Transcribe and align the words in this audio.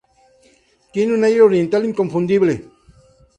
Tiene 0.91 1.13
un 1.13 1.23
aire 1.23 1.43
Oriental 1.43 1.85
inconfundible. 1.85 2.65